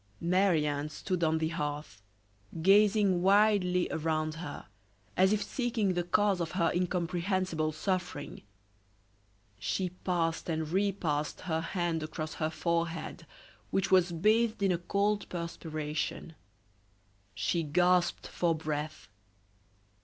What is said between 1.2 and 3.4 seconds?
on the hearth, gazing